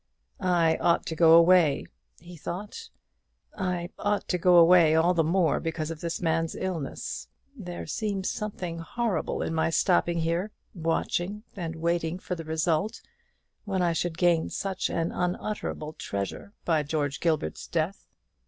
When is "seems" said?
7.85-8.27